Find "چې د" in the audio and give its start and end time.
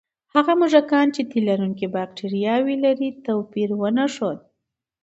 1.15-1.27